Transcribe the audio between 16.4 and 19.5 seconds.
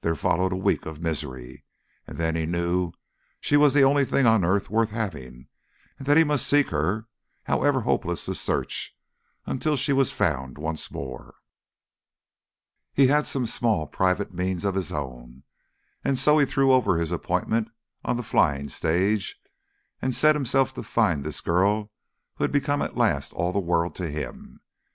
threw over his appointment on the flying stage,